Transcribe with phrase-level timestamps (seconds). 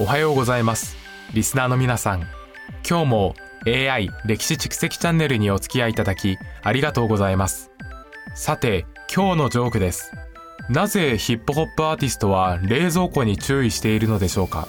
[0.00, 0.96] おはようございます。
[1.34, 2.20] リスナーの皆さん
[2.88, 3.34] 今日も
[3.66, 7.72] AI 歴史蓄積チャンネルにお付き合いいただきありがとうございます。
[8.36, 10.12] さて今日のジョークです。
[10.70, 14.68] なぜヒップホップアーティストは冷蔵庫に注意しているのでしょうか？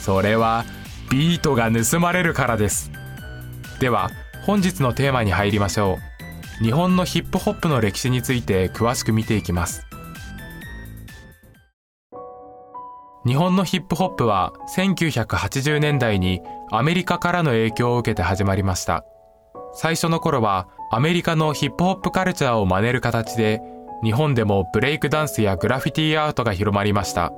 [0.00, 0.64] それは
[1.12, 2.90] ビートが盗まれるからです。
[3.78, 4.10] では
[4.46, 5.98] 本日のテーマに入りましょ
[6.60, 6.64] う。
[6.64, 9.85] 日本のヒップホップの歴史について詳しく見ていきます。
[13.26, 19.04] 日本のヒップホップは1980年代にアメリカからの影響を受けて始まりました。
[19.72, 23.60] 最初の頃はアメリカのヒップホップカルチャーを真似る形で
[24.04, 27.32] 日本でもブレイクダンスやグラフィティアートが広まりました。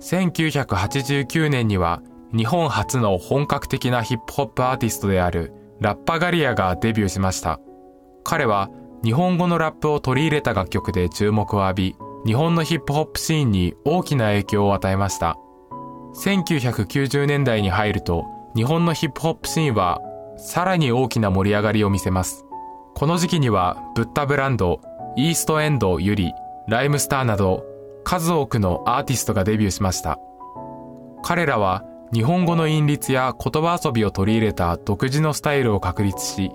[0.00, 2.02] 1989年には
[2.36, 7.60] 日本初の本格的なヒップホップアーティストであるラッパガリアがデビューしました。
[8.24, 8.68] 彼は
[9.04, 15.38] 日本語のラップを取り入れた楽曲で注目を浴び、日本のヒップホップシーンに大きな影響を与えました。
[16.14, 20.00] 1990年代に入ると、日本のヒップホップシーンは
[20.36, 22.44] さらに大きな盛り上がりを見せます。
[22.94, 24.80] この時期には、ブッダブランド、
[25.16, 26.32] イーストエンドユリ、
[26.68, 27.64] ライムスターなど、
[28.04, 30.18] 数多くのアーティストがデビューしました。
[31.22, 36.50] 彼らは日本語の韻律や言葉遊びを取り入れた独自のスタイルを確立し、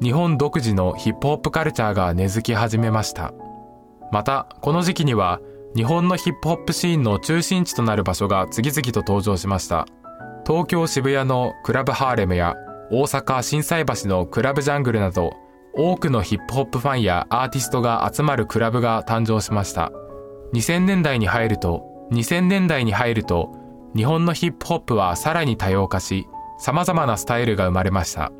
[0.00, 3.32] 日本独自のヒップホップカルチャーが根付き始めました。
[4.12, 5.40] また、この時期には、
[5.76, 9.86] 日本のヒップホップシーンの中心地となる場所が次々と登場しました。
[10.46, 12.54] 東京渋谷のクラブハーレムや
[12.90, 15.32] 大阪心斎橋のクラブジャングルなど、
[15.74, 19.90] 多くのヒップホップファンやアーティストが集まるクラブが誕生しました。
[20.52, 21.82] 2000年代に入ると、
[22.12, 23.50] 2000年代に入ると、
[23.96, 28.30] 日本のヒップホップはさらに多様化し、様々なスタイルが生まれました。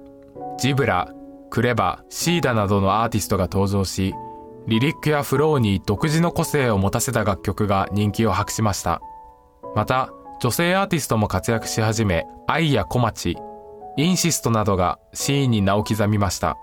[0.59, 1.13] ジブラ、
[1.51, 4.15] クレバ、シーダなどのアーティストが登場し、
[4.67, 9.01] リリックやフローに独自の個性を持たせた楽曲が人気を博しました。
[9.75, 13.37] また、女性アーティストも活躍し始め、愛や小町、
[13.97, 16.57] インシストなどがシーンに名を刻みました。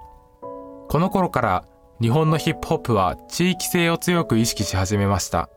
[0.89, 1.66] この頃から
[2.01, 5.50] 日本のヒップホップは地域性を強く意識し始めました。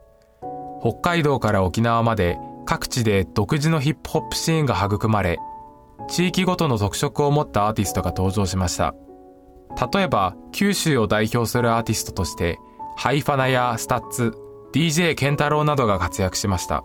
[0.81, 5.39] 北海道から沖縄まで各地で独自のヒップホップシーンが育まれ、
[6.09, 8.95] 地域ごとの特色を持ったアーティストが登場しました。
[9.93, 12.59] 例えば、九州を代表するアーティストとして、
[12.97, 14.35] ハイファナやスタッツ、
[14.73, 16.85] DJ ケンタロウなどが活躍しました。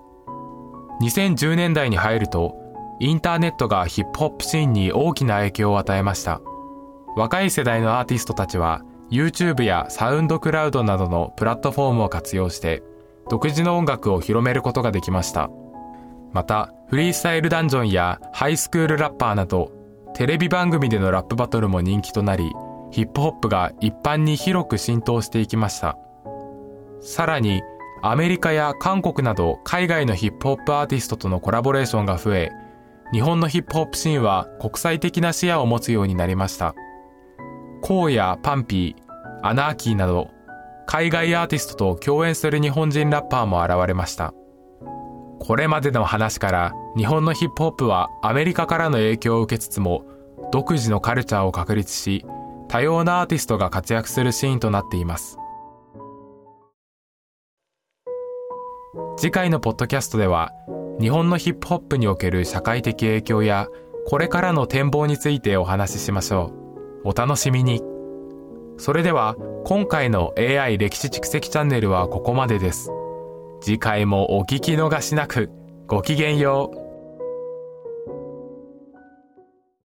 [1.01, 2.55] 2010年代に入ると、
[2.99, 6.41] インターネットがヒップホップシーンに大きな影響を与えました。
[7.15, 12.83] 若い世代のアーティストたちは、YouTube や SoundCloud などのプラットフォームを活用して、
[13.29, 15.49] 独自の音楽を広めることができました。
[16.31, 19.71] また、フリースタイルダンジョンやハイスクールラッパーなど、
[20.15, 22.51] テレビ番組でのラップバトルも人気となり、
[22.91, 25.97] ヒップホップが一般に広く浸透していきました。
[27.01, 27.61] さらに、
[28.01, 32.51] アメリカや韓国など海外のヒップホップアーティストとのコラボレーションが増え、
[33.11, 36.75] 日本のヒップホップシーンは国際的な視野を持つようになりました。
[37.81, 40.29] コーやパンピー、アナーキーなど、
[40.85, 44.33] 海外アーティストと共演する日本人ラッパーも現れました。
[45.39, 50.03] これまでの話から日本のヒップホップはアメリカからの影響を受けつつも
[50.51, 52.25] 独自のカルチャーを確立し
[52.69, 55.37] 多様なアーティストが活躍するシーンとなっています。
[59.17, 60.51] 次回のポッドキャストでは
[61.01, 63.67] 日本のヒップホップにおける社会的影響や
[64.07, 66.53] これからの展望についてお話ししましょ
[67.03, 67.09] う。
[67.09, 67.81] お楽しみに。
[68.77, 69.35] それでは
[69.65, 72.91] 今回の AI 歴史蓄積チャンネルはここまでです。
[73.61, 75.49] 次回もお聞き逃しなく
[75.87, 76.88] ごきげんよう。